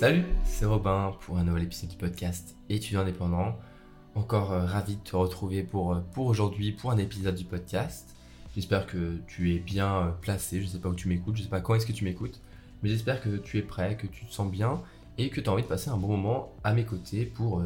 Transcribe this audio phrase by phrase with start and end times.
[0.00, 3.58] Salut, c'est Robin pour un nouvel épisode du podcast étudiant indépendant.
[4.14, 8.16] Encore euh, ravi de te retrouver pour, euh, pour aujourd'hui pour un épisode du podcast.
[8.54, 11.42] J'espère que tu es bien euh, placé, je ne sais pas où tu m'écoutes, je
[11.42, 12.40] ne sais pas quand est-ce que tu m'écoutes,
[12.82, 14.80] mais j'espère que tu es prêt, que tu te sens bien
[15.18, 17.62] et que tu as envie de passer un bon moment à mes côtés pour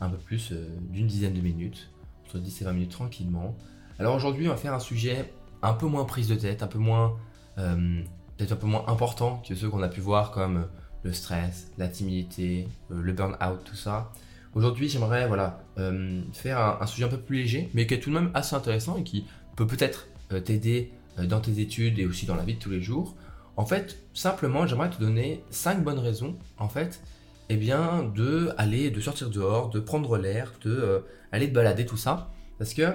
[0.00, 0.52] un peu plus
[0.90, 1.92] d'une dizaine de minutes,
[2.26, 3.56] entre 10 et 20 minutes tranquillement.
[4.00, 6.80] Alors aujourd'hui, on va faire un sujet un peu moins prise de tête, un peu
[6.80, 7.16] moins,
[7.54, 10.66] peut-être un peu moins important que ceux qu'on a pu voir comme
[11.02, 14.12] le stress, la timidité, euh, le burn-out, tout ça.
[14.54, 18.10] Aujourd'hui, j'aimerais voilà, euh, faire un, sujet un peu plus léger, mais qui est tout
[18.10, 19.24] de même assez intéressant et qui
[19.56, 22.80] peut peut-être euh, t'aider dans tes études et aussi dans la vie de tous les
[22.80, 23.14] jours.
[23.56, 27.02] En fait, simplement, j'aimerais te donner 5 bonnes raisons, en fait,
[27.48, 31.96] eh bien, de aller, de sortir dehors, de prendre l'air, de aller te balader, tout
[31.96, 32.94] ça, parce que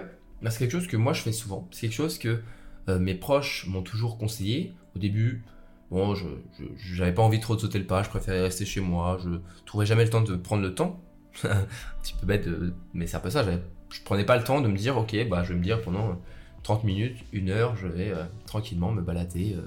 [0.50, 1.68] c'est quelque chose que moi je fais souvent.
[1.72, 2.42] C'est quelque chose que
[2.88, 4.74] mes proches m'ont toujours conseillé.
[4.96, 5.44] Au début,
[5.92, 9.18] Bon, je n'avais pas envie trop de sauter le pas, je préférais rester chez moi,
[9.24, 9.30] je
[9.66, 11.00] trouvais jamais le temps de prendre le temps.
[11.44, 11.66] un
[12.02, 12.48] petit peu bête,
[12.94, 15.44] mais c'est un peu ça, je prenais pas le temps de me dire, ok, bah,
[15.44, 16.18] je vais me dire pendant
[16.64, 19.62] 30 minutes, une heure, je vais euh, tranquillement me balader euh,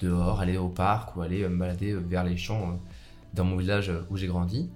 [0.00, 2.80] dehors, aller au parc ou aller euh, me balader vers les champs
[3.32, 4.70] dans mon village où j'ai grandi.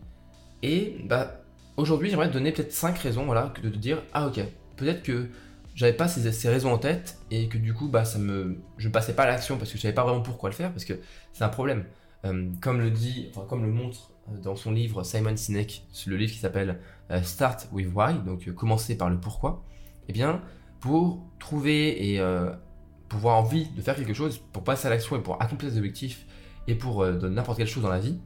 [0.63, 1.41] Et bah,
[1.77, 4.41] aujourd'hui, j'aimerais te donner peut-être 5 raisons voilà, de te dire, ah ok,
[4.77, 5.27] peut-être que
[5.75, 9.13] j'avais pas ces, raisons en tête et que du coup bah ça me je passais
[9.13, 10.95] pas à l'action parce que je savais pas vraiment pourquoi le faire parce que
[11.33, 11.85] c'est un problème.
[12.25, 16.17] Euh, comme le dit enfin comme le montre euh, dans son livre Simon Sinek le
[16.17, 16.79] livre qui s'appelle
[17.11, 19.63] euh, Start with Why donc commencer par le pourquoi
[20.09, 20.41] eh bien
[20.81, 22.21] pour trouver et
[23.09, 25.79] pour avoir envie de faire quelque chose pour passer à l'action et pour accomplir des
[25.79, 26.27] objectifs
[26.69, 28.19] et pour n'importe quelle chose dans la vie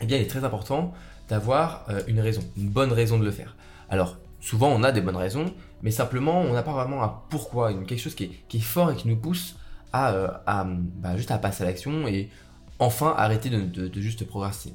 [0.00, 0.92] eh bien il est très important
[1.28, 3.56] d'avoir une raison une bonne raison de le faire.
[3.90, 7.72] Alors souvent on a des bonnes raisons mais simplement on n'a pas vraiment un pourquoi,
[7.72, 9.56] quelque chose qui est, fort et qui nous pousse
[9.92, 12.30] à, euh, bah, juste à passer à l'action et
[12.78, 14.74] enfin arrêter de, juste progresser.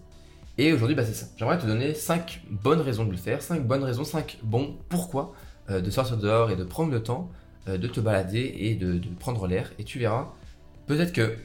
[0.57, 1.27] Et aujourd'hui, bah, c'est ça.
[1.38, 5.33] J'aimerais te donner 5 bonnes raisons de le faire, 5 bonnes raisons, 5 bons pourquoi
[5.69, 7.29] euh, de sortir dehors et de prendre le temps
[7.67, 9.72] euh, de te balader et de, prendre l'air.
[9.77, 10.33] Et tu verras,
[10.88, 11.35] peut-être que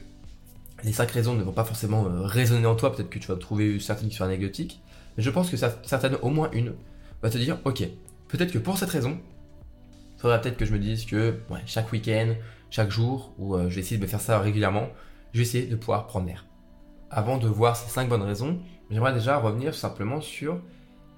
[0.83, 3.79] les 5 raisons ne vont pas forcément résonner en toi, peut-être que tu vas trouver
[3.79, 4.81] certaines qui sont anecdotiques,
[5.15, 6.73] mais je pense que certaines, au moins une,
[7.21, 7.87] va te dire, ok,
[8.33, 9.19] peut-être que pour cette raison,
[10.17, 11.35] faudrait peut-être que je me dise que
[11.67, 12.33] chaque week-end,
[12.71, 14.87] chaque jour, où euh, je vais essayer de faire ça régulièrement,
[15.33, 16.45] je vais essayer de pouvoir prendre l'air.
[17.11, 20.59] Avant de voir ces 5 bonnes raisons, j'aimerais déjà revenir simplement sur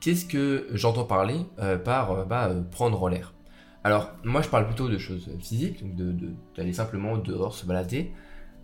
[0.02, 3.34] qu'est-ce que j'entends parler euh, par euh, bah, prendre l'air.
[3.86, 6.20] Alors, moi je parle plutôt de choses physiques, donc
[6.58, 8.12] d'aller simplement dehors se balader,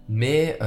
[0.10, 0.58] mais,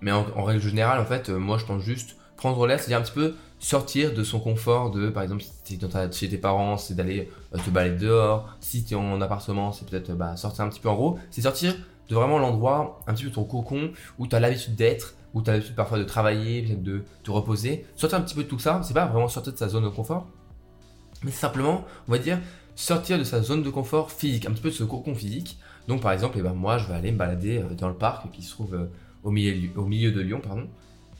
[0.00, 3.12] mais en, règle générale, en fait, moi je pense juste prendre l'air, c'est-à-dire un petit
[3.12, 6.94] peu sortir de son confort de, par exemple, si tu es chez tes parents, c'est
[6.94, 8.56] d'aller euh, te balader dehors.
[8.60, 11.18] Si tu es en appartement, c'est peut-être bah, sortir un petit peu en gros.
[11.30, 11.74] C'est sortir
[12.08, 15.48] de vraiment l'endroit, un petit peu ton cocon, où tu as l'habitude d'être, où tu
[15.48, 17.86] as l'habitude parfois de travailler, peut-être de te reposer.
[17.94, 19.88] Sortir un petit peu de tout ça, c'est pas vraiment sortir de sa zone de
[19.88, 20.26] confort,
[21.22, 22.40] mais simplement, on va dire,
[22.74, 25.58] sortir de sa zone de confort physique, un petit peu de ce cocon physique.
[25.86, 28.30] Donc par exemple, eh ben, moi je vais aller me balader euh, dans le parc
[28.32, 28.86] qui se trouve euh,
[29.22, 30.66] au milieu, au milieu de Lyon, pardon.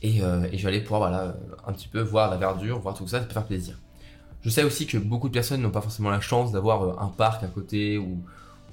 [0.05, 3.07] Euh, et, je vais aller pouvoir voilà, un petit peu voir la verdure, voir tout
[3.07, 3.79] ça, ça peut faire plaisir.
[4.41, 7.07] Je sais aussi que beaucoup de personnes n'ont pas forcément la chance d'avoir euh, un
[7.07, 8.21] parc à côté ou,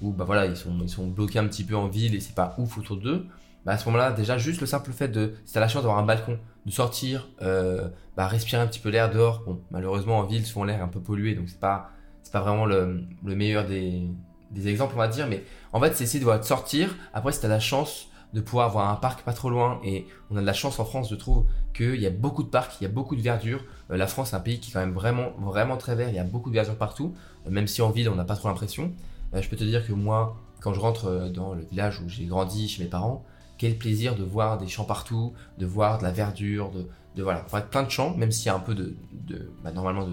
[0.01, 2.35] ou bah voilà, ils sont, ils sont bloqués un petit peu en ville et c'est
[2.35, 3.25] pas ouf autour d'eux.
[3.65, 5.99] Bah à ce moment-là, déjà, juste le simple fait de, si t'as la chance d'avoir
[5.99, 7.87] un balcon, de sortir, euh,
[8.17, 9.43] bah, respirer un petit peu l'air dehors.
[9.45, 11.91] Bon, malheureusement, en ville, souvent l'air est un peu pollué, donc c'est pas,
[12.23, 14.09] c'est pas vraiment le, le meilleur des,
[14.51, 15.27] des exemples, on va dire.
[15.27, 16.95] Mais en fait, c'est essayer de, voir sortir.
[17.13, 19.79] Après, si t'as la chance de pouvoir avoir un parc pas trop loin.
[19.83, 22.49] Et on a de la chance en France, je trouve, qu'il y a beaucoup de
[22.49, 23.63] parcs, il y a beaucoup de verdure.
[23.91, 26.09] Euh, la France, est un pays qui est quand même vraiment, vraiment très vert.
[26.09, 27.13] Il y a beaucoup de verdure partout,
[27.45, 28.93] euh, même si en ville, on n'a pas trop l'impression.
[29.33, 32.25] Euh, je peux te dire que moi, quand je rentre dans le village où j'ai
[32.25, 33.25] grandi chez mes parents,
[33.57, 37.41] quel plaisir de voir des champs partout, de voir de la verdure, de, de voilà,
[37.41, 40.07] plein de champs, même s'il y a un peu de, de bah, normalement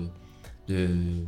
[0.69, 1.25] de,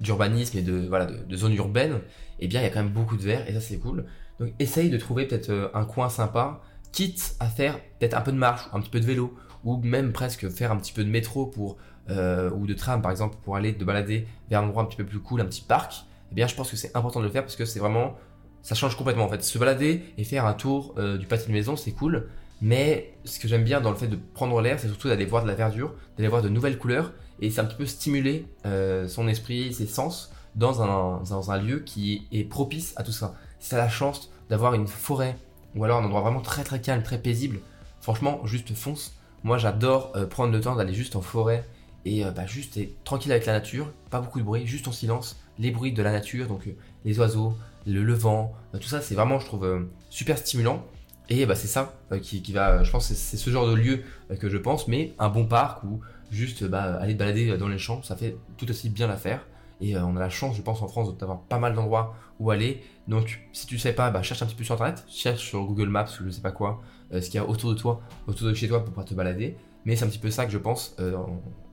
[0.00, 2.00] d'urbanisme et de voilà de, zone urbaine,
[2.40, 4.06] eh bien il y a quand même beaucoup de verre et ça c'est cool.
[4.40, 6.60] Donc essaye de trouver peut-être euh, un coin sympa,
[6.92, 9.34] quitte à faire peut-être un peu de marche, un petit peu de vélo,
[9.64, 11.76] ou même presque faire un petit peu de métro pour
[12.08, 14.96] euh, ou de tram par exemple pour aller te balader vers un endroit un petit
[14.96, 16.04] peu plus cool, un petit parc.
[16.30, 18.16] Eh bien, je pense que c'est important de le faire parce que c'est vraiment
[18.62, 19.42] ça change complètement en fait.
[19.42, 22.28] Se balader et faire un tour euh, du pâté de maison, c'est cool.
[22.60, 25.42] Mais ce que j'aime bien dans le fait de prendre l'air, c'est surtout d'aller voir
[25.42, 29.28] de la verdure, d'aller voir de nouvelles couleurs, et c'est un petit peu stimuler son
[29.28, 33.70] esprit, ses sens dans un, dans un lieu qui est propice à tout ça si
[33.70, 35.36] t'as la chance d'avoir une forêt
[35.76, 37.60] ou alors un endroit vraiment très très calme, très paisible,
[38.00, 39.14] franchement, juste fonce.
[39.44, 41.64] Moi, j'adore euh, prendre le temps d'aller juste en forêt
[42.04, 45.38] et euh, bah, juste tranquille avec la nature, pas beaucoup de bruit, juste en silence,
[45.58, 47.54] les bruits de la nature, donc euh, les oiseaux,
[47.86, 50.84] le, vent, tout ça, c'est vraiment, je trouve, super stimulant.
[51.28, 54.02] Et bah, c'est ça qui, va, je pense, c'est ce genre de lieu
[54.40, 56.00] que je pense, mais un bon parc ou
[56.32, 59.44] juste bah, aller balader dans les champs, ça fait tout aussi bien l'affaire.
[59.80, 62.82] Et on a la chance, je pense, en France d'avoir pas mal d'endroits où aller.
[63.08, 65.88] Donc, si tu sais pas, bah, cherche un petit peu sur internet, cherche sur Google
[65.88, 66.80] Maps ou je sais pas quoi,
[67.12, 69.56] ce qu'il y a autour de toi, autour de chez toi pour pouvoir te balader.
[69.84, 70.96] Mais c'est un petit peu ça que je pense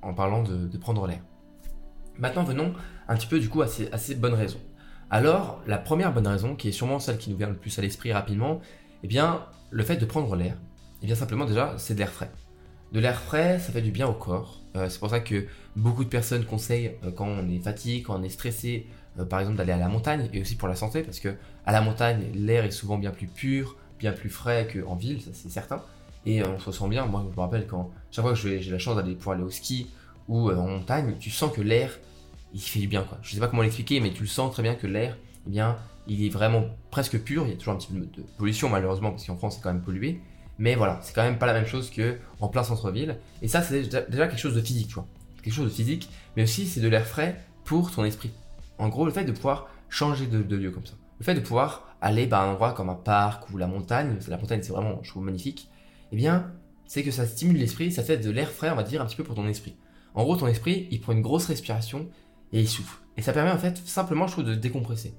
[0.01, 1.21] en, parlant de prendre l'air.
[2.19, 2.73] Maintenant, venons
[3.07, 4.59] un petit peu du coup à ces, bonnes raisons.
[5.09, 7.81] Alors, la première bonne raison, qui est sûrement celle qui nous vient le plus à
[7.81, 8.61] l'esprit rapidement,
[9.03, 10.57] eh bien, le fait de prendre l'air,
[11.01, 12.31] eh bien simplement déjà, c'est de l'air frais.
[12.93, 14.61] De l'air frais, ça fait du bien au corps.
[14.75, 18.19] Euh, c'est pour ça que beaucoup de personnes conseillent euh, quand on est fatigué, quand
[18.19, 18.85] on est stressé,
[19.17, 21.29] euh, par exemple d'aller à la montagne, et aussi pour la santé, parce que
[21.65, 25.31] à la montagne, l'air est souvent bien plus pur, bien plus frais qu'en ville, ça
[25.33, 25.81] c'est certain.
[26.27, 27.07] Et on se sent bien.
[27.07, 29.49] Moi, je me rappelle quand chaque fois que j'ai la chance d'aller pouvoir aller au
[29.49, 29.89] ski
[30.27, 31.99] ou en montagne, tu sens que l'air
[32.53, 33.17] il fait du bien quoi.
[33.23, 35.17] Je sais pas comment l'expliquer, mais tu le sens très bien que l'air,
[35.47, 37.43] eh bien, il est vraiment presque pur.
[37.45, 39.73] Il y a toujours un petit peu de pollution malheureusement parce qu'en France c'est quand
[39.73, 40.21] même pollué.
[40.59, 43.17] Mais voilà, c'est quand même pas la même chose que en plein centre-ville.
[43.41, 45.07] Et ça, c'est déjà quelque chose de physique, tu vois.
[45.41, 48.31] Quelque chose de physique, mais aussi c'est de l'air frais pour ton esprit.
[48.77, 50.93] En gros, le fait de pouvoir changer de, lieu comme ça.
[51.19, 54.17] Le fait de pouvoir aller bah, à un endroit comme un parc ou la montagne,
[54.27, 55.69] la montagne c'est vraiment, je trouve, magnifique,
[56.11, 56.51] eh bien,
[56.85, 59.15] c'est que ça stimule l'esprit, ça fait de l'air frais, on va dire, un petit
[59.15, 59.75] peu pour ton esprit.
[60.15, 62.07] En gros, ton esprit, il prend une grosse respiration
[62.51, 62.99] et il souffle.
[63.17, 65.13] Et ça permet en fait simplement, je trouve, de décompresser.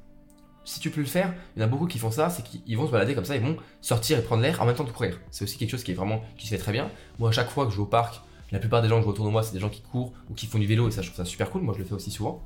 [0.65, 2.77] Si tu peux le faire, il y en a beaucoup qui font ça, c'est qu'ils
[2.77, 4.91] vont se balader comme ça, ils vont sortir et prendre l'air en même temps de
[4.91, 5.21] courir.
[5.31, 6.91] C'est aussi quelque chose qui est vraiment qui se fait très bien.
[7.19, 9.05] Moi, à chaque fois que je vais au parc, la plupart des gens que je
[9.05, 11.03] vois autour moi, c'est des gens qui courent ou qui font du vélo, et ça,
[11.03, 11.63] je trouve ça super cool.
[11.63, 12.43] Moi, je le fais aussi souvent.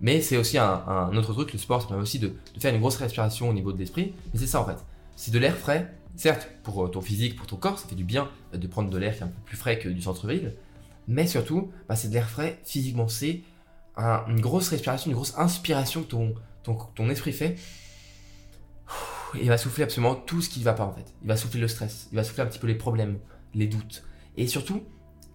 [0.00, 2.96] Mais c'est aussi un, autre truc, le sport, ça permet aussi de, faire une grosse
[2.96, 4.14] respiration au niveau de l'esprit.
[4.32, 4.78] Mais c'est ça en fait.
[5.16, 8.04] C'est de l'air frais, certes, pour euh, ton physique, pour ton corps, ça fait du
[8.04, 10.54] bien de prendre de l'air qui est un peu plus frais que du centre-ville.
[11.08, 13.08] Mais surtout, bah, c'est de l'air frais physiquement.
[13.08, 13.40] C'est
[13.96, 16.34] une grosse respiration, une grosse inspiration que ton,
[16.74, 17.56] ton, esprit fait.
[19.40, 21.14] il va souffler absolument tout ce qui ne va pas en fait.
[21.22, 23.18] Il va souffler le stress, il va souffler un petit peu les problèmes,
[23.54, 24.04] les doutes.
[24.36, 24.82] Et surtout, et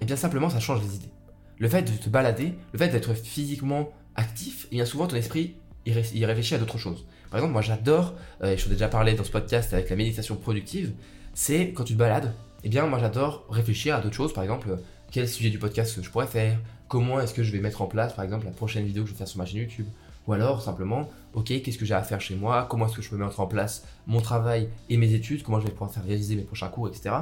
[0.02, 1.12] eh bien simplement, ça change les idées.
[1.60, 5.16] Le fait de te balader, le fait d'être physiquement actif, et eh bien souvent ton
[5.16, 7.06] esprit, il, réfléchit à d'autres choses.
[7.30, 9.96] Par exemple, moi j'adore, euh, et je t'ai déjà parlé dans ce podcast avec la
[9.96, 10.94] méditation productive,
[11.34, 12.34] c'est quand tu te balades,
[12.64, 14.78] et eh bien moi j'adore réfléchir à d'autres choses, par exemple,
[15.12, 16.58] quel sujet du podcast je pourrais faire,
[16.88, 19.14] comment est-ce que je vais mettre en place, par exemple, la prochaine vidéo que je
[19.14, 19.88] vais faire sur ma chaîne YouTube.
[20.28, 23.10] Ou alors simplement, ok, qu'est-ce que j'ai à faire chez moi, comment est-ce que je
[23.10, 26.36] peux mettre en place mon travail et mes études, comment je vais pouvoir faire réaliser
[26.36, 27.16] mes prochains cours, etc.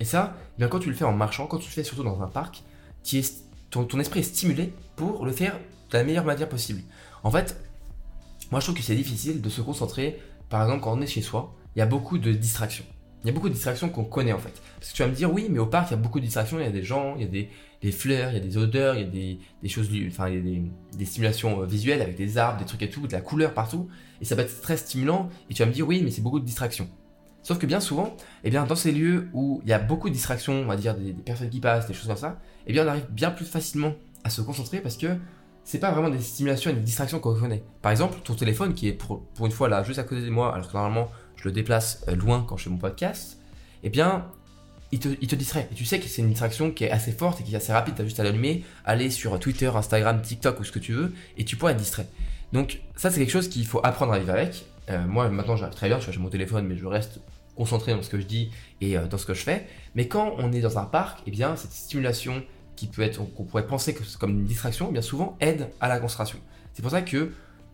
[0.00, 2.02] Et ça, eh bien quand tu le fais en marchant, quand tu le fais surtout
[2.02, 2.62] dans un parc,
[3.70, 5.58] ton, ton esprit est stimulé pour le faire
[5.90, 6.82] de la meilleure manière possible.
[7.22, 7.60] En fait,
[8.50, 11.22] moi je trouve que c'est difficile de se concentrer, par exemple quand on est chez
[11.22, 12.84] soi, il y a beaucoup de distractions.
[13.22, 14.60] Il y a beaucoup de distractions qu'on connaît en fait.
[14.78, 16.24] Parce que tu vas me dire, oui, mais au parc, il y a beaucoup de
[16.24, 18.40] distractions, il y a des gens, il y a des, des fleurs, il y a
[18.40, 20.62] des odeurs, il y a des, des choses, enfin, il y a des,
[20.96, 23.88] des, stimulations euh, visuelles avec des arbres, des trucs et tout, de la couleur partout.
[24.20, 25.28] Et ça va être très stimulant.
[25.50, 26.88] Et tu vas me dire, oui, mais c'est beaucoup de distractions.
[27.42, 30.14] Sauf que bien souvent, eh bien, dans ces lieux où il y a beaucoup de
[30.14, 32.88] distractions, on va dire des, personnes qui passent, des choses comme ça, eh bien, on
[32.88, 35.16] arrive bien plus facilement à se concentrer parce que
[35.64, 37.64] c'est pas vraiment des stimulations et des distractions qu'on connaît.
[37.82, 40.30] Par exemple, ton téléphone qui est pour, pour une fois là, juste à côté de
[40.30, 41.08] moi, alors que normalement,
[41.42, 43.38] je le déplace euh, loin quand je fais mon podcast,
[43.82, 44.26] eh bien,
[44.92, 45.68] il te, il te distrait.
[45.72, 47.72] Et tu sais que c'est une distraction qui est assez forte et qui est assez
[47.72, 47.94] rapide.
[47.96, 51.12] Tu as juste à l'allumer, aller sur Twitter, Instagram, TikTok ou ce que tu veux,
[51.36, 52.06] et tu pourras être distrait.
[52.52, 54.66] Donc, ça, c'est quelque chose qu'il faut apprendre à vivre avec.
[54.90, 57.20] Euh, moi, maintenant, j'arrive très bien, je suis mon téléphone, mais je reste
[57.56, 59.66] concentré dans ce que je dis et euh, dans ce que je fais.
[59.94, 62.42] Mais quand on est dans un parc, eh bien, cette stimulation
[62.76, 65.88] qui peut être, qu'on pourrait penser que comme une distraction, eh bien souvent aide à
[65.88, 66.38] la concentration.
[66.74, 67.32] C'est pour ça que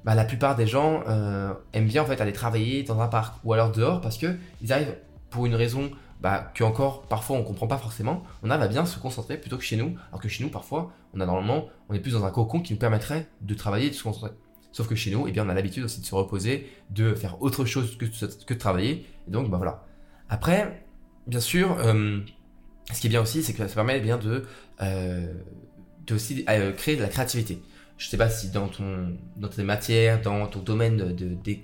[0.09, 3.73] bah, la plupart des gens euh, aiment bien aller travailler dans un parc ou alors
[3.73, 4.97] dehors parce que ils arrivent
[5.29, 5.91] pour une raison
[6.23, 9.59] bah, que encore parfois on comprend pas forcément, on arrive à bien se concentrer plutôt
[9.59, 12.25] que chez nous, alors que chez nous parfois on a normalement on est plus dans
[12.25, 14.31] un cocon qui nous permettrait de travailler et de se concentrer.
[14.73, 17.43] Sauf que chez nous, eh bien, on a l'habitude aussi de se reposer, de faire
[17.43, 19.05] autre chose que, de travailler.
[19.27, 19.85] Et donc, bah voilà.
[20.31, 20.87] Après,
[21.27, 22.21] bien sûr, euh,
[22.93, 24.47] ce qui est bien aussi, c'est que ça permet bien de,
[24.81, 25.35] euh,
[26.11, 26.45] aussi
[26.77, 27.63] créer de la créativité.
[27.99, 29.17] Je sais pas si dans ton
[29.55, 31.15] tes matières, dans ton domaine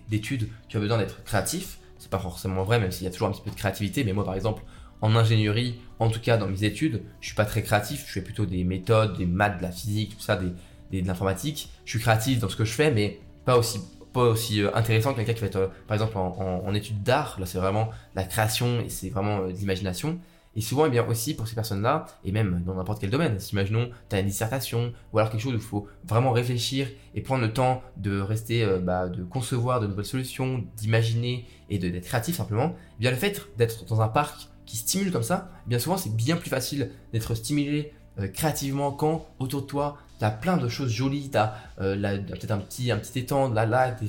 [0.08, 3.28] d'études, tu as besoin d'être créatif c'est pas forcément vrai, même s'il y a toujours
[3.28, 4.04] un petit peu de créativité.
[4.04, 4.62] Mais moi, par exemple,
[5.00, 8.04] en ingénierie, en tout cas dans mes études, je suis pas très créatif.
[8.06, 11.70] Je fais plutôt des méthodes, des maths, de la physique, tout ça, des, de l'informatique.
[11.86, 15.32] Je suis créatif dans ce que je fais, mais pas aussi euh, intéressant que quelqu'un
[15.32, 17.36] qui va être, euh, par exemple, en, études d'art.
[17.40, 20.18] Là, c'est vraiment la création et c'est vraiment euh, l'imagination.
[20.56, 23.52] Et souvent, eh bien aussi pour ces personnes-là, et même dans n'importe quel domaine, si
[23.52, 27.20] imaginons, tu as une dissertation, ou alors quelque chose où il faut vraiment réfléchir et
[27.20, 32.04] prendre le temps de rester, euh, bah, de concevoir de nouvelles solutions, d'imaginer et d'être
[32.04, 35.68] créatif simplement, eh bien le fait d'être dans un parc qui stimule comme ça, eh
[35.68, 40.24] bien souvent c'est bien plus facile d'être stimulé euh, créativement quand autour de toi tu
[40.24, 43.54] as plein de choses jolies, tu as euh, peut-être un petit, un petit étang, de
[43.56, 44.08] la lac, des,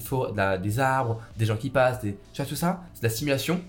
[0.61, 2.15] des arbres, des gens qui passent, des...
[2.33, 3.59] tu vois tout ça, c'est de la stimulation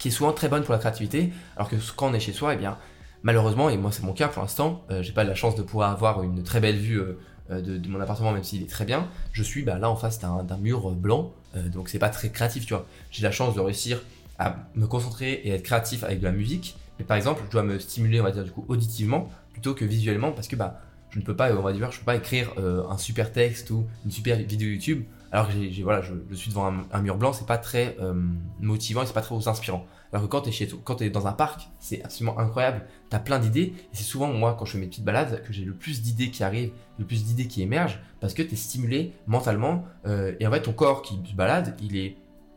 [0.00, 2.54] qui est souvent très bonne pour la créativité, alors que quand on est chez soi,
[2.54, 2.78] eh bien,
[3.22, 5.92] malheureusement, et moi c'est mon cas pour l'instant, euh, j'ai pas la chance de pouvoir
[5.92, 7.18] avoir une très belle vue euh,
[7.50, 10.18] euh, de, mon appartement, même s'il est très bien, je suis bah, là en face
[10.18, 12.86] d'un mur blanc, donc c'est pas très créatif, tu vois.
[13.10, 14.00] J'ai la chance de réussir
[14.38, 17.64] à me concentrer et être créatif avec de la musique, mais par exemple, je dois
[17.64, 20.80] me stimuler, on va dire, du coup, auditivement, plutôt que visuellement, parce que bah,
[21.10, 23.84] je ne peux pas, on va dire, je peux pas écrire un super texte ou
[24.04, 27.58] une super vidéo YouTube alors que voilà, je, suis devant un, mur blanc, c'est pas
[27.58, 28.14] très euh,
[28.60, 29.86] motivant et c'est pas très inspirant.
[30.12, 32.84] Alors que quand t'es chez quand t'es dans un parc, c'est absolument incroyable.
[33.10, 35.64] T'as plein d'idées et c'est souvent moi quand je fais mes petites balades que j'ai
[35.64, 39.84] le plus d'idées qui arrivent, le plus d'idées qui émergent parce que t'es stimulé mentalement
[40.06, 42.16] euh, et en fait ton corps qui se balade, il est,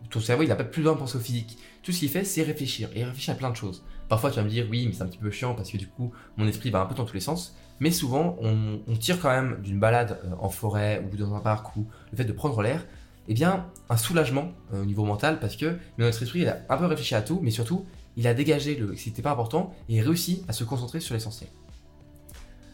[0.10, 1.60] ton cerveau il a pas plus besoin de penser au physique.
[1.84, 3.84] Tout ce qu'il fait c'est réfléchir et réfléchir à plein de choses.
[4.10, 5.88] Parfois tu vas me dire oui mais c'est un petit peu chiant parce que du
[5.88, 7.56] coup mon esprit va un peu dans tous les sens.
[7.84, 11.76] Mais souvent, on, tire quand même d'une balade euh, en forêt ou dans un parc
[11.76, 12.86] ou le fait de prendre l'air,
[13.28, 16.86] eh bien, un soulagement euh, au niveau mental parce que notre esprit, a un peu
[16.86, 17.86] réfléchi à tout, mais surtout,
[18.16, 21.50] il a dégagé ce qui n'était pas important et réussi à se concentrer sur l'essentiel.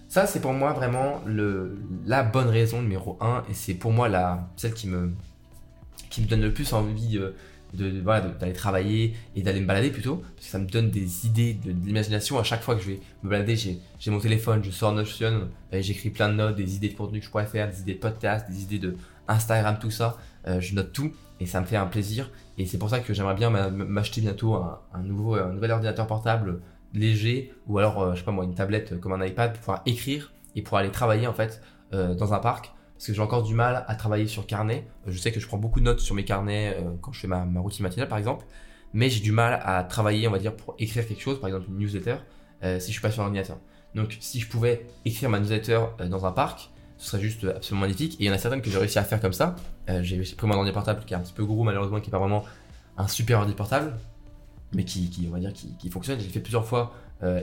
[0.09, 1.23] Ça, c'est pour moi vraiment
[2.05, 5.11] la bonne raison numéro 1 et c'est pour moi celle qui me,
[6.11, 7.31] qui me donne le plus envie euh,
[7.73, 8.01] de,
[8.39, 11.71] d'aller travailler et d'aller me balader plutôt, parce que ça me donne des idées, de,
[11.71, 12.39] l'imagination.
[12.39, 13.79] À chaque fois que je vais me balader, j'ai,
[14.11, 17.25] mon téléphone, je sors Notion, et j'écris plein de notes, des idées de contenu que
[17.25, 18.95] je pourrais faire, des idées de podcast, des idées de
[19.27, 20.17] Instagram, tout ça.
[20.47, 22.29] Euh, je note tout et ça me fait un plaisir.
[22.57, 26.59] Et c'est pour ça que j'aimerais bien m'acheter bientôt un, nouveau, un nouvel ordinateur portable
[26.93, 29.81] léger ou alors, euh, je sais pas moi, une tablette comme un iPad pour pouvoir
[29.85, 31.61] écrire et pour aller travailler en fait
[31.93, 34.85] euh, dans un parc parce que j'ai encore du mal à travailler sur carnet.
[35.07, 37.27] Je sais que je prends beaucoup de notes sur mes carnets euh, quand je fais
[37.27, 38.45] ma, routine matinale, par exemple,
[38.91, 41.67] mais j'ai du mal à travailler, on va dire, pour écrire quelque chose, par exemple
[41.69, 42.17] une newsletter,
[42.61, 43.57] euh, si je suis pas sur l'ordinateur.
[43.95, 47.85] Donc, si je pouvais écrire ma newsletter euh, dans un parc, ce serait juste absolument
[47.85, 48.15] magnifique.
[48.15, 49.55] Et il y en a certaines que j'ai réussi à faire comme ça.
[50.01, 52.19] j'ai pris mon ordi portable qui est un petit peu gros, malheureusement, qui n'est pas
[52.19, 52.43] vraiment
[52.97, 53.93] un super ordi portable,
[54.73, 56.19] mais qui, on va dire, qui, qui fonctionne.
[56.19, 56.91] J'ai fait plusieurs fois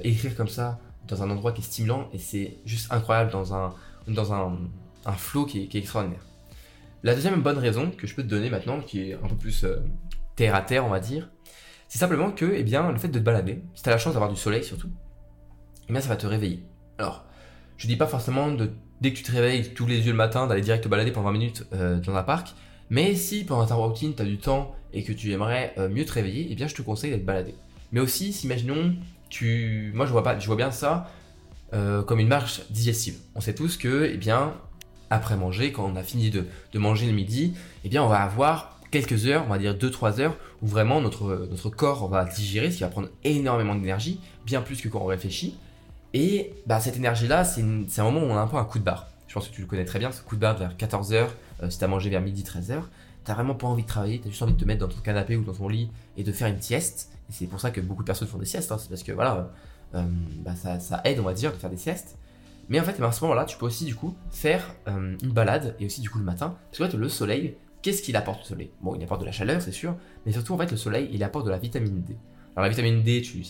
[0.02, 3.72] écrire comme ça dans un endroit qui est stimulant et c'est juste incroyable dans un,
[4.06, 4.58] dans un,
[5.06, 6.20] un flow qui est, extraordinaire.
[7.02, 9.64] La deuxième bonne raison que je peux te donner maintenant, qui est un peu plus
[9.64, 9.76] euh,
[10.34, 11.30] terre à terre, on va dire,
[11.88, 14.14] c'est simplement que, eh bien, le fait de te balader, si tu as la chance
[14.14, 14.90] d'avoir du soleil surtout,
[15.88, 16.64] eh bien, ça va te réveiller.
[16.98, 17.24] Alors,
[17.76, 18.70] je dis pas forcément de,
[19.00, 21.28] dès que tu te réveilles tous les yeux le matin, d'aller direct te balader pendant
[21.28, 22.54] 20 minutes euh, dans un parc,
[22.90, 26.04] mais si pendant ta routine, tu as du temps et que tu aimerais euh, mieux
[26.04, 27.54] te réveiller, eh bien, je te conseille d'être baladé.
[27.92, 28.96] Mais aussi, si imaginons,
[29.28, 29.92] tu...
[29.94, 31.10] moi je vois, pas, je vois bien ça
[32.06, 33.18] comme une marche digestive.
[33.34, 34.54] On sait tous que, eh bien,
[35.10, 38.78] après manger, quand on a fini de, manger le midi, eh bien on va avoir
[38.90, 42.82] quelques heures, on va dire 2-3 heures, où vraiment notre, corps va digérer, ce qui
[42.82, 45.56] va prendre énormément d'énergie, bien plus que quand on réfléchit.
[46.14, 48.84] Et bah, cette énergie-là, c'est un moment où on a un peu un coup de
[48.84, 49.08] barre.
[49.28, 51.28] Je pense que tu le connais très bien, ce coup de barre vers 14h,
[51.62, 52.82] euh, si tu as mangé vers midi, 13h,
[53.24, 55.00] t'as vraiment pas envie de travailler, tu as juste envie de te mettre dans ton
[55.00, 57.10] canapé ou dans ton lit et de faire une sieste.
[57.28, 58.78] Et c'est pour ça que beaucoup de personnes font des siestes, hein.
[58.78, 59.50] c'est parce que voilà,
[59.94, 60.02] euh,
[60.44, 62.16] bah, ça, aide, on va dire, de faire des siestes.
[62.68, 65.76] Mais en fait, à ce moment-là, tu peux aussi du coup faire euh, une balade
[65.78, 66.56] et aussi du coup le matin.
[66.70, 68.70] Parce que fait, le soleil, qu'est-ce qu'il apporte le soleil?
[68.80, 71.22] Bon, il apporte de la chaleur, c'est sûr, mais surtout en fait, le soleil, il
[71.22, 72.16] apporte de la vitamine D.
[72.56, 73.42] Alors la vitamine D, tu,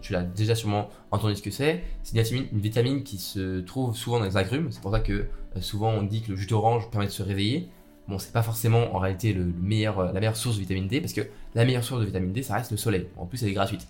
[0.00, 1.84] tu l'as déjà sûrement entendu ce que c'est.
[2.02, 4.72] C'est une vitamine, qui se trouve souvent dans les agrumes.
[4.72, 7.22] C'est pour ça que euh, souvent on dit que le jus d'orange permet de se
[7.22, 7.68] réveiller.
[8.08, 11.02] Bon, c'est pas forcément en réalité le, meilleur, euh, la meilleure source de vitamine D
[11.02, 11.20] parce que
[11.54, 13.08] la meilleure source de vitamine D, ça reste le soleil.
[13.18, 13.86] En plus, elle est gratuite.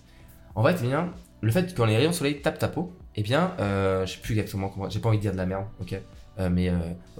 [0.53, 0.93] En fait, eh
[1.39, 4.19] le fait que quand les rayons soleil tapent ta peau, eh bien, euh, je sais
[4.19, 5.99] plus exactement comment, j'ai pas envie de dire de la merde, ok
[6.39, 6.75] euh, mais euh,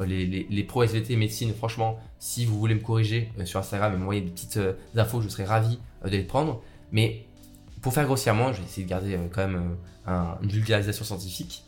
[0.06, 3.94] les, les, les, pros SVT médecine, franchement, si vous voulez me corriger euh, sur Instagram
[3.94, 4.60] et m'envoyer des petites
[4.96, 6.62] infos, je serais ravi de les prendre.
[6.92, 7.26] Mais
[7.82, 9.76] pour faire grossièrement, je vais essayer de garder quand même
[10.42, 11.64] une vulgarisation scientifique.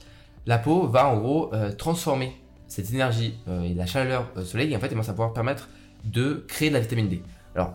[0.46, 2.34] La peau va en gros transformer
[2.68, 5.70] cette énergie et la chaleur soleil et en fait, ça va pouvoir permettre
[6.06, 7.22] de créer de la vitamine D.
[7.54, 7.74] Alors,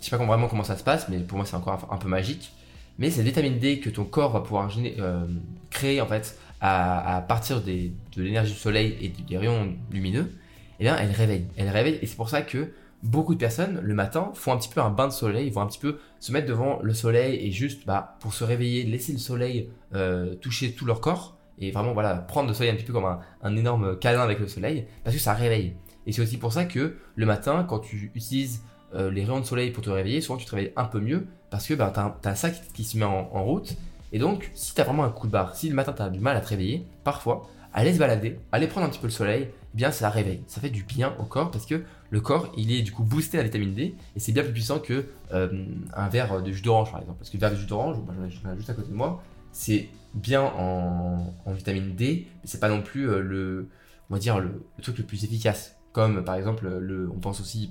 [0.00, 2.08] je sais pas vraiment comment ça se passe, mais pour moi, c'est encore un peu
[2.08, 2.52] magique.
[2.98, 5.26] Mais cette vitamine D que ton corps va pouvoir euh,
[5.70, 10.32] créer en fait à, partir de l'énergie du soleil et des rayons lumineux,
[10.80, 11.46] eh bien, elle réveille.
[11.56, 12.72] Elle réveille et c'est pour ça que
[13.02, 15.66] beaucoup de personnes le matin font un petit peu un bain de soleil, vont un
[15.66, 19.18] petit peu se mettre devant le soleil et juste bah, pour se réveiller, laisser le
[19.18, 22.94] soleil euh, toucher tout leur corps et vraiment voilà prendre le soleil un petit peu
[22.94, 25.74] comme un, un énorme câlin avec le soleil parce que ça réveille.
[26.06, 28.62] Et c'est aussi pour ça que le matin, quand tu utilises
[28.94, 31.26] euh, les rayons de soleil pour te réveiller, souvent tu te réveilles un peu mieux
[31.54, 33.76] parce que bah, tu as, sac qui se met en, route.
[34.10, 36.08] Et donc, si tu as vraiment un coup de barre, si le matin tu as
[36.08, 39.12] du mal à te réveiller, parfois, aller se balader, aller prendre un petit peu le
[39.12, 40.42] soleil, eh bien ça réveille.
[40.48, 43.38] Ça fait du bien au corps parce que le corps, il est du coup boosté
[43.38, 46.62] à la vitamine D et c'est bien plus puissant que euh, un verre de jus
[46.62, 47.18] d'orange par exemple.
[47.18, 49.90] Parce que le verre de jus d'orange, j'en ai juste à côté de moi, c'est
[50.12, 53.68] bien en, vitamine D, mais c'est pas non plus euh, le,
[54.10, 57.70] on dire, le truc le plus efficace comme par exemple, le, on pense aussi,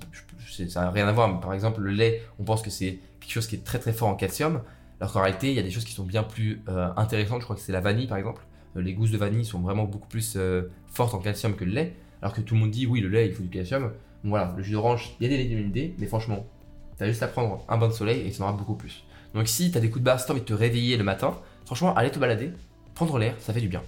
[0.68, 3.30] ça n'a rien à voir, mais par exemple, le lait, on pense que c'est quelque
[3.30, 4.62] chose qui est très très fort en calcium,
[4.98, 7.40] alors qu'en réalité, il y a des choses qui sont bien plus euh, intéressantes.
[7.40, 8.42] Je crois que c'est la vanille, par exemple.
[8.78, 11.72] Euh, les gousses de vanille sont vraiment beaucoup plus euh, fortes en calcium que le
[11.72, 13.82] lait, alors que tout le monde dit, oui, le lait, il faut du calcium.
[13.82, 13.92] Donc
[14.30, 16.46] voilà, le jus d'orange, il y a des vitamines D, mais franchement,
[16.96, 19.04] tu as juste à prendre un bain de soleil et tu en auras beaucoup plus.
[19.34, 21.04] Donc si tu as des coups de barre, si tu envie de te réveiller le
[21.04, 22.52] matin, franchement, aller te balader,
[22.94, 23.82] prendre l'air, ça fait du bien.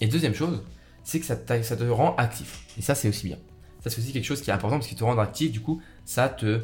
[0.00, 0.64] Et deuxième chose,
[1.04, 2.66] c'est que ça te rend actif.
[2.76, 3.38] Et ça, c'est aussi bien.
[3.86, 5.80] Ça, c'est aussi quelque chose qui est important parce qu'il te rend actif, du coup,
[6.04, 6.60] ça te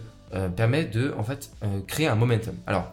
[0.57, 1.53] permet de, en fait,
[1.87, 2.57] créer un momentum.
[2.67, 2.93] Alors,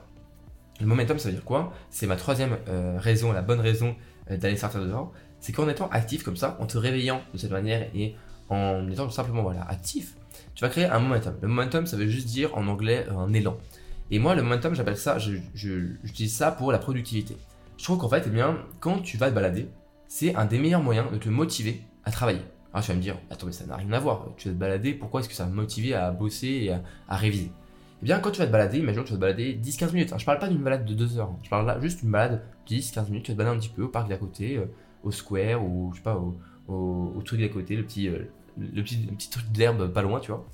[0.80, 1.74] le momentum, ça veut dire quoi?
[1.90, 3.96] C'est ma troisième euh, raison, la bonne raison
[4.32, 5.12] euh, d'aller sortir dehors.
[5.42, 8.16] C'est qu'en étant actif comme ça, en te réveillant de cette manière et
[8.50, 10.16] en étant simplement voilà, actif,
[10.56, 11.36] tu vas créer un momentum.
[11.42, 13.58] Le momentum, ça veut juste dire en anglais euh, un élan.
[14.12, 17.38] Et moi, le momentum, j'appelle ça, j'utilise ça pour la productivité.
[17.78, 19.68] Je trouve qu'en fait, eh bien, quand tu vas te balader,
[20.08, 22.42] c'est un des meilleurs moyens de te motiver à travailler.
[22.74, 24.28] Alors tu vas me dire, attends, mais ça n'a rien à voir.
[24.38, 27.16] Tu vas te balader, pourquoi est-ce que ça va me motiver à bosser et à
[27.16, 27.52] réviser?
[28.02, 30.14] Eh bien, quand tu vas te balader, imagine que tu vas te balader 10-15 minutes.
[30.18, 31.32] Je parle pas d'une balade de 2 heures.
[31.44, 33.26] Je parle là juste d'une balade 10-15 minutes.
[33.26, 34.66] Tu vas te balader un petit peu au parc d'à côté, euh,
[35.04, 36.22] au square ou je sais pas,
[36.68, 38.20] au, truc d'à côté, le petit, euh,
[38.58, 40.46] le petit, truc d'herbe pas loin, tu vois.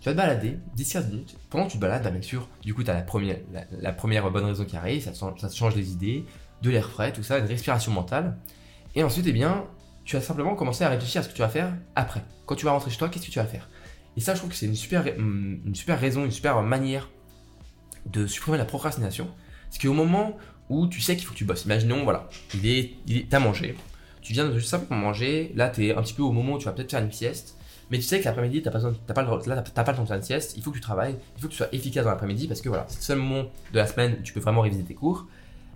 [0.00, 1.36] Tu vas te balader 10-15 minutes.
[1.48, 3.38] Pendant que tu te balades, bah, bien sûr, du coup, tu as la première,
[3.80, 6.24] la, première bonne raison qui arrive, ça te, ça change les idées,
[6.62, 8.36] de l'air frais, tout ça, une respiration mentale.
[8.94, 9.64] Et ensuite, eh bien,
[10.10, 12.24] tu vas simplement commencer à réfléchir à ce que tu vas faire après.
[12.44, 13.68] Quand tu vas rentrer chez toi, qu'est-ce que tu vas faire?
[14.16, 17.08] Et ça, je trouve que c'est une super, mm, une super raison, une super manière
[18.06, 19.28] de supprimer la procrastination.
[19.70, 20.36] C'est qu'au moment
[20.68, 23.76] où tu sais qu'il faut que tu bosses, imaginons, voilà, il est, il t'as mangé,
[24.20, 26.58] tu viens de juste simplement manger, là, tu es un petit peu au moment où
[26.58, 27.56] tu vas peut-être faire une sieste,
[27.92, 28.80] mais tu sais que l'après-midi, t'as pas,
[29.14, 31.14] pas, le, là, pas le temps de faire une sieste, il faut que tu travailles,
[31.36, 33.48] il faut que tu sois efficace dans l'après-midi parce que voilà, c'est le seul moment
[33.72, 35.28] de la semaine où tu peux vraiment réviser tes cours.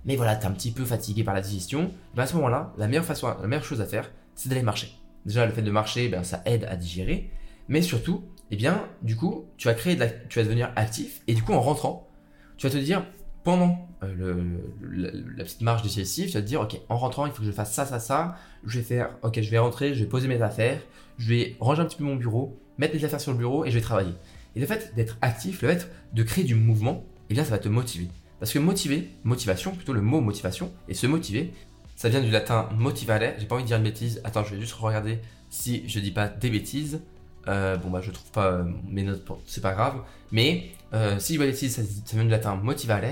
[0.07, 1.91] Mais voilà, tu es un petit peu fatigué par la digestion.
[2.15, 4.93] Ben à ce moment-là, la meilleure façon, la meilleure chose à faire, c'est d'aller marcher.
[5.27, 7.31] Déjà, le fait de marcher, ben, ça aide à digérer.
[7.69, 9.97] Mais surtout, eh bien, du coup, tu vas créer,
[10.29, 12.09] tu vas devenir actif, et du coup, en rentrant,
[12.57, 13.05] tu vas te dire,
[13.43, 17.41] pendant euh, la, petite marche décisive, tu vas te dire, ok, en rentrant, il faut
[17.41, 20.09] que je fasse ça, ça, ça, je vais faire, ok, je vais rentrer, je vais
[20.09, 20.81] poser mes affaires,
[21.19, 23.71] je vais ranger un petit peu mon bureau, mettre mes affaires sur le bureau, et
[23.71, 24.15] je vais travailler.
[24.57, 27.59] Et le fait d'être actif, le fait de créer du mouvement, eh bien, ça va
[27.59, 28.09] te motiver.
[28.41, 31.53] Parce que motiver, motivation, plutôt le mot motivation, et se motiver,
[31.97, 33.21] ça vient du latin motivare.
[33.39, 34.21] J'ai pas envie de dire une bêtise.
[34.25, 37.01] Attends, je vais juste regarder si je dis pas des bêtises.
[37.47, 40.03] Euh, bon bah je trouve pas euh, mes notes, c'est pas grave.
[40.33, 41.83] Mais euh, si je vois ça, ça
[42.15, 43.03] vient du latin motivare.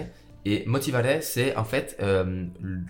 [0.44, 2.02] Et motivare, c'est en fait,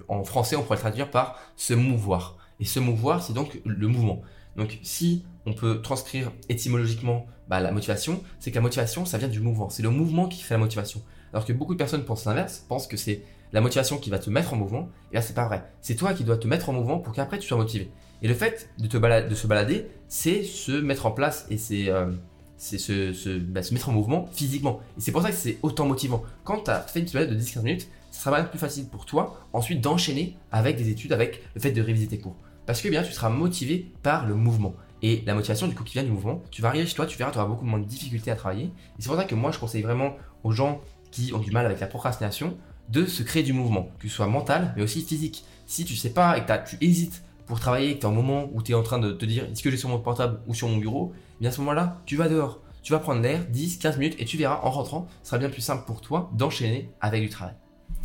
[0.08, 2.38] en français, on pourrait le traduire par se mouvoir.
[2.60, 4.22] Et se mouvoir, c'est donc le mouvement.
[4.56, 9.28] Donc si on peut transcrire étymologiquement bah, la motivation, c'est que la motivation, ça vient
[9.28, 9.68] du mouvement.
[9.68, 11.02] C'est le mouvement qui fait la motivation.
[11.32, 14.30] Alors que beaucoup de personnes pensent l'inverse, pensent que c'est la motivation qui va te
[14.30, 14.88] mettre en mouvement.
[15.12, 15.64] Et là, c'est pas vrai.
[15.80, 17.90] C'est toi qui dois te mettre en mouvement pour qu'après tu sois motivé.
[18.22, 22.12] Et le fait de, te se balader, c'est se mettre en place et c'est euh,
[22.56, 24.80] se, bah, se, mettre en mouvement physiquement.
[24.96, 26.22] Et c'est pour ça que c'est autant motivant.
[26.44, 29.40] Quand tu as fait une balade de 10-15 minutes, ça sera plus facile pour toi
[29.52, 32.36] ensuite d'enchaîner avec des études, avec le fait de réviser tes cours.
[32.66, 34.74] Parce que bien, tu seras motivé par le mouvement.
[35.02, 37.18] Et la motivation, du coup, qui vient du mouvement, tu vas arriver chez toi, tu
[37.18, 38.66] verras, tu auras beaucoup moins de difficultés à travailler.
[38.66, 41.66] Et c'est pour ça que moi, je conseille vraiment aux gens qui ont du mal
[41.66, 42.56] avec la procrastination
[42.92, 45.44] de se créer du mouvement, que ce soit mental, mais aussi physique.
[45.66, 48.50] Si tu sais pas et que tu hésites pour travailler, que tu es un moment
[48.52, 50.54] où tu es en train de te dire est-ce que j'ai sur mon portable ou
[50.54, 52.60] sur mon bureau, eh bien à ce moment-là, tu vas dehors.
[52.82, 55.48] Tu vas prendre l'air 10, 15 minutes et tu verras en rentrant, ce sera bien
[55.48, 57.54] plus simple pour toi d'enchaîner avec du travail.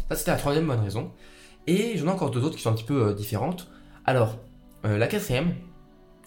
[0.10, 1.12] Ça, c'était la troisième bonne raison.
[1.66, 3.70] Et j'en ai encore deux autres qui sont un petit peu euh, différentes.
[4.06, 4.38] Alors,
[4.86, 5.54] euh, la quatrième,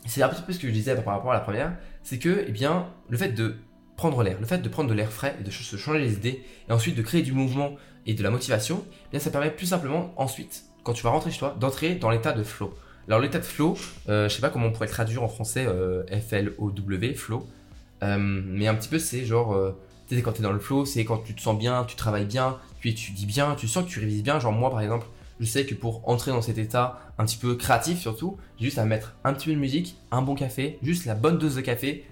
[0.05, 2.45] c'est un petit peu ce que je disais par rapport à la première, c'est que,
[2.47, 3.57] eh bien, le fait de
[4.01, 6.43] prendre l'air, le fait de prendre de l'air frais et de se changer les idées,
[6.67, 9.67] et ensuite de créer du mouvement et de la motivation, eh bien ça permet plus
[9.67, 12.73] simplement ensuite, quand tu vas rentrer chez toi, d'entrer dans l'état de flow.
[13.09, 13.77] Alors l'état de flow,
[14.09, 17.47] euh, je sais pas comment on pourrait traduire en français, euh, F-L-O-W, flow.
[18.03, 20.61] Euh, mais un petit peu c'est genre, euh, tu sais quand tu es dans le
[20.61, 23.85] flow, c'est quand tu te sens bien, tu travailles bien, tu étudies bien, tu sens
[23.85, 24.41] que tu révises bien.
[24.41, 25.07] Genre moi par exemple,
[25.41, 28.79] je sais que pour entrer dans cet état un petit peu créatif surtout, j'ai juste
[28.79, 31.61] à mettre un petit peu de musique, un bon café, juste la bonne dose de
[31.61, 32.07] café,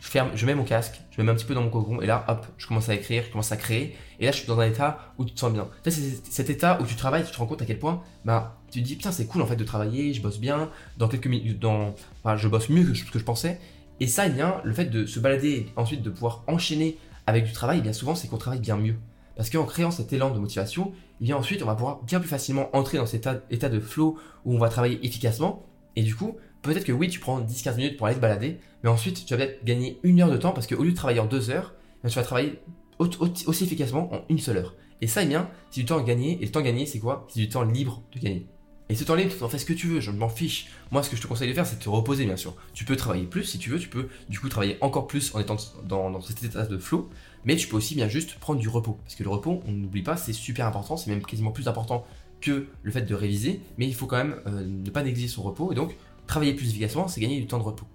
[0.00, 2.00] je ferme, je mets mon casque, je me mets un petit peu dans mon cocon
[2.00, 3.96] et là, hop, je commence à écrire, je commence à créer.
[4.18, 5.68] Et là, je suis dans un état où tu te sens bien.
[5.84, 5.92] c'est
[6.30, 8.86] cet état où tu travailles, tu te rends compte à quel point, bah, tu te
[8.86, 11.94] dis, putain, c'est cool en fait de travailler, je bosse bien, dans quelques minutes, dans,
[12.22, 13.60] enfin, je bosse mieux que ce que je pensais.
[14.00, 17.52] Et ça, eh bien, le fait de se balader, ensuite de pouvoir enchaîner avec du
[17.52, 18.96] travail, bien souvent, c'est qu'on travaille bien mieux.
[19.36, 22.28] Parce qu'en créant cet élan de motivation, eh bien ensuite, on va pouvoir bien plus
[22.28, 25.66] facilement entrer dans cet état, état de flow où on va travailler efficacement.
[25.96, 28.90] Et du coup, peut-être que oui, tu prends 10-15 minutes pour aller te balader, mais
[28.90, 31.26] ensuite, tu vas peut-être gagner une heure de temps parce qu'au lieu de travailler en
[31.26, 32.60] deux heures, tu vas travailler
[32.98, 34.74] aussi efficacement en une seule heure.
[35.02, 36.38] Et ça, eh bien, c'est du temps gagné.
[36.40, 37.26] Et le temps gagné, c'est quoi?
[37.30, 38.46] C'est du temps libre de gagner.
[38.90, 40.66] Et ce temps libre, tu en fais ce que tu veux, je m'en fiche.
[40.90, 42.56] Moi, ce que je te conseille de faire, c'est de te reposer, bien sûr.
[42.74, 45.38] Tu peux travailler plus si tu veux, tu peux du coup travailler encore plus en
[45.38, 47.08] étant dans, dans cet état de flow,
[47.44, 48.98] mais tu peux aussi bien juste prendre du repos.
[49.04, 52.04] Parce que le repos, on n'oublie pas, c'est super important, c'est même quasiment plus important
[52.40, 55.42] que le fait de réviser, mais il faut quand même euh, ne pas négliger son
[55.42, 55.94] repos, et donc
[56.30, 57.86] travailler plus efficacement, c'est gagner du temps de repos.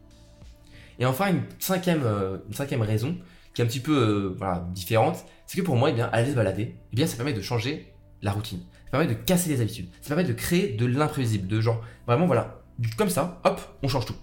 [1.00, 3.18] Et enfin, une cinquième, euh, une cinquième raison,
[3.54, 6.36] qui est un petit peu euh, différente, c'est que pour moi, eh bien, aller se
[6.36, 8.60] balader, eh bien, ça permet de changer la routine.
[8.86, 9.88] Ça permet de casser les habitudes.
[10.02, 12.62] Ça permet de créer de l'imprévisible, de genre, vraiment, voilà,
[12.98, 14.16] comme ça, hop, on change tout.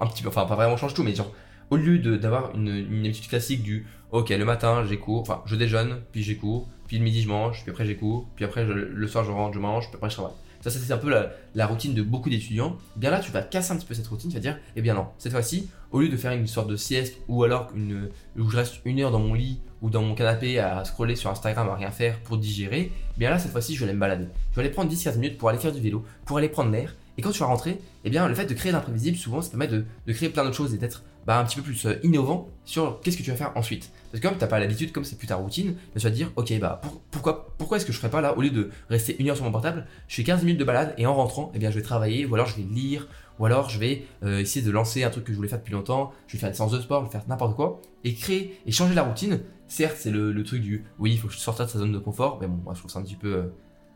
[0.00, 1.32] Un petit peu, enfin, pas vraiment on change tout, mais genre,
[1.70, 2.68] au lieu d'avoir une,
[3.04, 6.98] habitude classique du, ok, le matin, j'ai cours, enfin, je déjeune, puis j'ai cours, puis
[6.98, 9.60] le midi, je mange, puis après, j'ai cours, puis après, le soir, je rentre, je
[9.60, 10.34] mange, puis après, je travaille.
[10.64, 11.14] Ça, c'est un peu
[11.54, 12.78] la, routine de beaucoup d'étudiants.
[12.96, 14.94] Bien là, tu vas casser un petit peu cette routine, tu vas dire, eh bien
[14.94, 18.48] non, cette fois-ci, au lieu de faire une sorte de sieste ou alors une, où
[18.48, 21.68] je reste une heure dans mon lit ou dans mon canapé à scroller sur Instagram
[21.68, 24.28] à rien faire pour digérer, bien là, cette fois-ci, je vais aller me balader.
[24.52, 26.96] Je vais aller prendre 10-15 minutes pour aller faire du vélo, pour aller prendre l'air.
[27.18, 29.68] Et quand tu vas rentrer, eh bien, le fait de créer l'imprévisible, souvent, ça permet
[29.68, 32.48] de, de créer plein d'autres choses et d'être bah, un petit peu plus euh, innovant
[32.64, 33.90] sur qu'est-ce que tu vas faire ensuite.
[34.10, 36.14] Parce que comme tu n'as pas l'habitude, comme c'est plus ta routine, tu vas te
[36.14, 39.16] dire, ok, bah pourquoi, pourquoi est-ce que je ferais pas là, au lieu de rester
[39.18, 41.58] une heure sur mon portable, je fais 15 minutes de balade et en rentrant, eh
[41.58, 43.08] bien, je vais travailler, ou alors je vais lire,
[43.38, 45.72] ou alors je vais euh, essayer de lancer un truc que je voulais faire depuis
[45.72, 48.58] longtemps, je vais faire une séance de sport, je vais faire n'importe quoi, et créer
[48.66, 49.40] et changer la routine.
[49.66, 52.46] Certes, c'est le, truc du, oui, il faut sortir de sa zone de confort, mais
[52.46, 53.50] bon, moi je trouve ça un petit peu...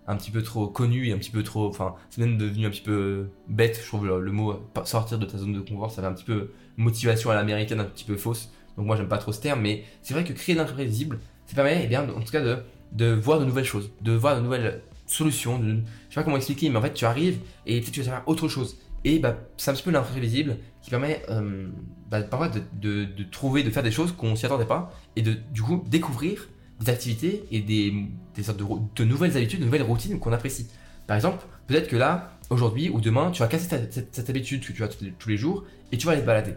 [0.09, 1.69] Un petit peu trop connu et un petit peu trop.
[1.69, 5.39] Enfin, c'est même devenu un petit peu bête, je trouve le, mot sortir de ta
[5.39, 8.51] zone de confort, ça fait un petit peu motivation à l'américaine, un petit peu fausse.
[8.77, 11.83] Donc moi, j'aime pas trop ce terme, mais c'est vrai que créer l'imprévisible, ça permet,
[11.85, 12.59] eh bien, en tout cas, de,
[12.93, 15.59] de voir de nouvelles choses, de voir de nouvelles solutions.
[15.59, 15.75] De,
[16.09, 18.23] je sais pas comment expliquer, mais en fait, tu arrives et peut-être tu vas faire
[18.27, 18.79] autre chose.
[19.05, 21.69] Et bah, c'est un petit peu l'imprévisible qui permet euh,
[22.11, 25.23] bah, parfois de, de, de, trouver, de faire des choses qu'on s'y attendait pas et
[25.23, 26.49] de du coup découvrir
[26.81, 30.69] des activités et des, sortes de, nouvelles habitudes, de nouvelles routines qu'on apprécie.
[31.07, 34.83] Par exemple, peut-être que là, aujourd'hui ou demain, tu vas casser cette, habitude que tu
[34.85, 36.55] as tous les, jours et tu vas aller te balader.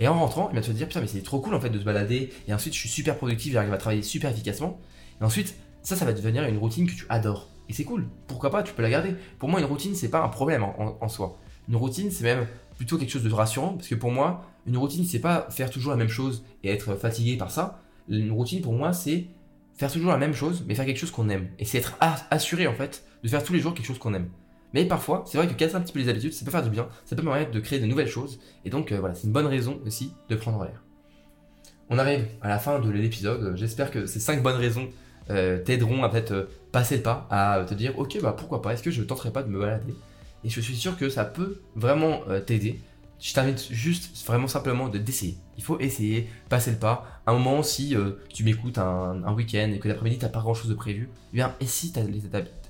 [0.00, 1.78] Et en rentrant, tu vas te dire, putain, mais c'est trop cool en fait de
[1.78, 2.30] se balader.
[2.46, 4.78] Et ensuite, je suis super productif, j'arrive à travailler super efficacement.
[5.20, 7.48] Et ensuite, ça, ça va devenir une routine que tu adores.
[7.68, 8.06] Et c'est cool.
[8.26, 9.14] Pourquoi pas, tu peux la garder.
[9.38, 11.38] Pour moi, une routine, c'est pas un problème en, soi.
[11.68, 13.74] Une routine, c'est même plutôt quelque chose de rassurant.
[13.74, 16.94] Parce que pour moi, une routine, c'est pas faire toujours la même chose et être
[16.94, 17.82] fatigué par ça.
[18.08, 19.26] Une routine, pour moi, c'est
[19.78, 21.48] faire toujours la même chose, mais faire quelque chose qu'on aime.
[21.58, 21.96] Et c'est être
[22.30, 24.28] assuré, en fait, de faire tous les jours quelque chose qu'on aime.
[24.74, 26.68] Mais parfois, c'est vrai que casser un petit peu les habitudes, ça peut faire du
[26.68, 28.40] bien, ça peut permettre de créer de nouvelles choses.
[28.64, 30.82] Et donc, euh, voilà, c'est une bonne raison aussi de prendre l'air.
[31.90, 33.56] On arrive à la fin de l'épisode.
[33.56, 34.88] J'espère que ces 5 bonnes raisons
[35.30, 38.74] euh, t'aideront à peut-être euh, passer le pas, à te dire, ok, bah pourquoi pas,
[38.74, 39.94] est-ce que je tenterai pas de me balader?
[40.44, 42.80] Et je suis sûr que ça peut vraiment t'aider
[43.20, 45.38] je t'invite juste vraiment simplement d'essayer.
[45.56, 47.20] Il faut essayer, passer le pas.
[47.26, 50.70] Un moment, si euh, tu m'écoutes un, week-end et que l'après-midi t'as pas grand chose
[50.70, 52.22] de prévu, eh bien, et si as les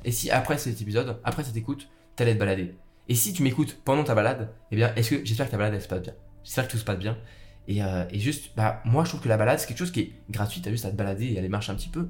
[0.05, 2.75] et si après cet épisode, après cette écoute, t'allais te balader?
[3.09, 5.81] Et si tu m'écoutes pendant ta balade, eh bien, est-ce que j'espère que ta balade
[5.81, 6.15] se passe bien?
[6.45, 7.19] J'espère que tout se passe bien.
[7.67, 10.01] Et, euh, et, juste, bah, moi je trouve que la balade c'est quelque chose qui
[10.01, 10.63] est gratuit.
[10.63, 12.09] T'as juste à te balader et aller marcher un petit peu.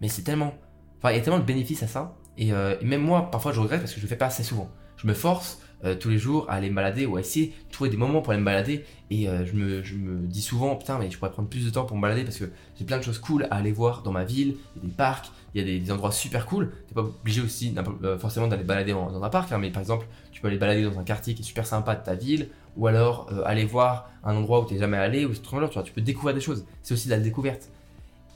[0.00, 0.54] Mais c'est tellement,
[0.98, 2.16] enfin, il y a tellement de bénéfices à ça.
[2.38, 4.42] Et, euh, et même moi, parfois je regrette parce que je le fais pas assez
[4.42, 4.70] souvent.
[4.96, 7.72] Je me force, euh, tous les jours à aller me balader ou à essayer de
[7.72, 8.84] trouver des moments pour aller me balader.
[9.10, 11.70] Et euh, je, me, je, me, dis souvent, putain, mais je pourrais prendre plus de
[11.70, 12.44] temps pour me balader parce que
[12.78, 14.56] j'ai plein de choses cool à aller voir dans ma ville.
[14.76, 16.72] Il y a des parcs, il y a des, endroits super cool.
[16.86, 20.06] T'es pas obligé aussi euh, forcément d'aller balader dans, un parc, hein, mais par exemple,
[20.30, 22.86] tu peux aller balader dans un quartier qui est super sympa de ta ville ou
[22.86, 26.00] alors aller voir un endroit où t'es jamais allé ou c'est trop tu, tu peux
[26.00, 26.64] découvrir des choses.
[26.82, 27.68] C'est aussi de la découverte.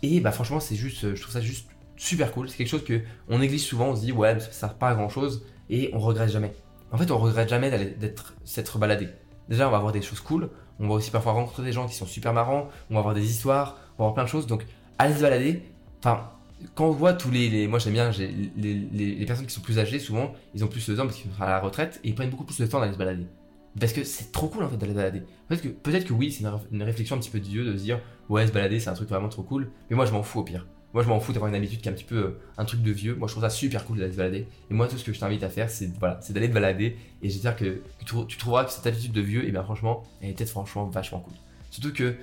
[0.02, 2.48] Et bah franchement, c'est juste, je trouve ça juste super cool.
[2.48, 3.90] C'est quelque chose que on néglige souvent.
[3.90, 6.52] On se dit ouais, ça sert pas à grand chose et on regrette jamais
[6.92, 9.08] en fait, on regrette jamais d'être s'être baladé.
[9.48, 10.50] Déjà, on va avoir des choses cool.
[10.78, 12.68] On va aussi parfois rencontrer des gens qui sont super marrants.
[12.90, 13.76] On va avoir des histoires.
[13.98, 14.46] On va avoir plein de choses.
[14.46, 14.66] Donc,
[14.98, 15.62] allez se balader.
[16.00, 16.30] Enfin,
[16.74, 18.10] quand on voit tous les, moi j'aime bien
[18.56, 21.42] les, personnes qui sont plus âgées souvent ils ont plus de temps parce qu'ils sont
[21.42, 23.26] à la retraite et ils prennent beaucoup plus de temps d'aller se balader
[23.78, 26.32] parce que c'est trop cool en fait d'aller se balader peut-être que peut-être que oui
[26.32, 28.88] c'est une, une, réflexion un petit peu de de se dire ouais se balader c'est
[28.88, 31.20] un truc vraiment trop cool mais moi je m'en fous au pire moi, je m'en
[31.20, 33.14] fous d'avoir une habitude qui est un petit peu euh, un truc de vieux.
[33.16, 34.48] Moi, je trouve ça super cool d'aller se balader.
[34.70, 36.96] Et moi, tout ce que je t'invite à faire, c'est voilà, c'est d'aller te balader.
[37.20, 40.32] Et j'espère que, tu, trouveras que cette habitude de vieux, et bien franchement, elle est
[40.32, 41.34] peut-être franchement vachement cool.
[41.70, 42.14] Surtout que,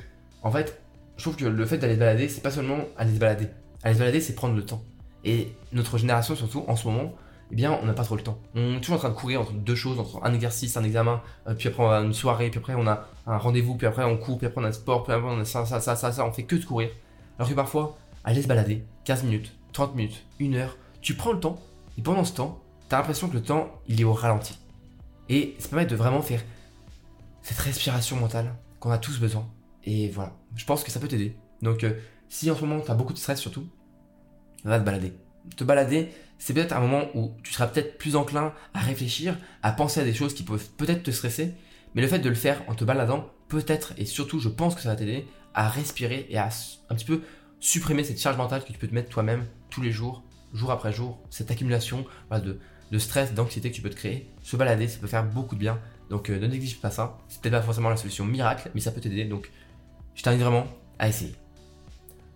[0.42, 0.82] en fait,
[1.18, 3.48] je trouve que le fait d'aller se balader, c'est pas seulement aller se balader.
[3.84, 4.82] Aller se balader, c'est prendre le temps.
[5.24, 7.14] Et notre génération, surtout en ce moment,
[7.52, 8.40] eh bien, on n'a pas trop le temps.
[8.56, 11.22] On est toujours en train de courir entre deux choses, entre un exercice, un examen,
[11.48, 14.04] euh, puis après on a une soirée, puis après on a un rendez-vous, puis après
[14.04, 15.96] on court, puis après on a un sport, puis après on a ça, ça, ça,
[15.96, 16.90] ça, ça, on fait que de courir.
[17.38, 21.40] Alors que parfois, aller se balader, 15 minutes, 30 minutes, 1 heure, tu prends le
[21.40, 21.60] temps,
[21.98, 24.58] et pendant ce temps, tu as l'impression que le temps, il est au ralenti.
[25.30, 26.42] Et ça permet de vraiment faire
[27.42, 29.48] cette respiration mentale qu'on a tous besoin.
[29.84, 31.36] Et voilà, je pense que ça peut t'aider.
[31.62, 31.94] Donc, euh,
[32.30, 33.68] si en ce moment tu as beaucoup de stress surtout,
[34.64, 35.14] va te balader.
[35.56, 36.10] te balader,
[36.40, 40.04] c'est peut-être un moment où tu seras peut-être plus enclin à réfléchir, à penser à
[40.04, 41.54] des choses qui peuvent peut-être te stresser,
[41.96, 44.82] mais le fait de le faire en te baladant, peut-être et surtout, je pense que
[44.82, 46.50] ça va t'aider à respirer et à
[46.90, 47.22] un petit peu
[47.64, 50.22] supprimer cette charge mentale que tu peux te mettre toi-même tous les jours,
[50.54, 54.30] jour après jour, cette accumulation de, stress, d'anxiété que tu peux te créer.
[54.44, 55.80] Se balader, ça peut faire beaucoup de bien.
[56.10, 57.18] Donc euh, ne néglige pas ça.
[57.30, 59.24] C'est peut-être pas forcément la solution miracle, mais ça peut t'aider.
[59.24, 59.50] Donc
[60.14, 60.68] je t'invite vraiment
[61.00, 61.34] à essayer.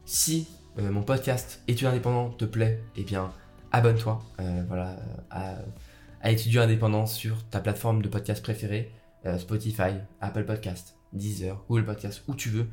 [0.06, 0.48] Si
[0.80, 3.34] euh, mon podcast Études indépendant te plaît, eh bien
[3.74, 4.63] abonne-toi euh,
[5.30, 5.56] à,
[6.22, 8.94] à Étudiants indépendants sur ta plateforme de podcast préférée,
[9.40, 12.70] Spotify, Apple Podcast, Deezer, Google Podcast, où tu veux.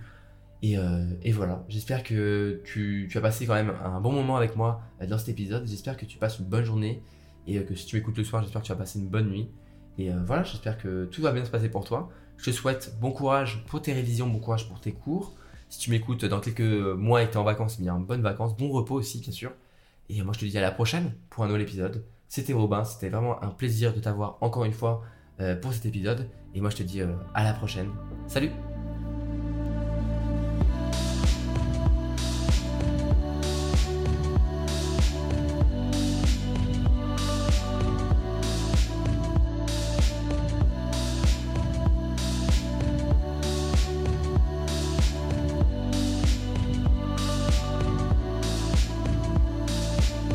[0.73, 4.81] Euh, et, voilà, j'espère que tu, as passé quand même un bon moment avec moi
[5.01, 5.67] euh, dans cet épisode.
[5.67, 7.03] J'espère que tu passes une bonne journée
[7.47, 9.29] et euh, que si tu m'écoutes le soir, j'espère que tu vas passer une bonne
[9.29, 9.51] nuit.
[9.97, 12.11] Et voilà, j'espère que tout va bien se passer pour toi.
[12.37, 15.35] Je te souhaite bon courage pour tes révisions, bon courage pour tes cours.
[15.69, 18.21] Si tu m'écoutes dans quelques mois et que tu es en vacances, eh bien bonnes
[18.21, 19.53] vacances, bon repos aussi bien sûr.
[20.09, 22.05] Et moi je te dis à la prochaine pour un nouvel épisode.
[22.27, 25.03] C'était Robin, c'était vraiment un plaisir de t'avoir encore une fois
[25.63, 26.29] pour cet épisode.
[26.57, 27.91] Et moi je te dis à la prochaine.
[28.27, 28.51] Salut